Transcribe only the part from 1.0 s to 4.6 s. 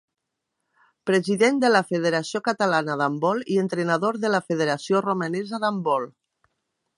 President de la Federació Catalana d’Handbol i entrenador de la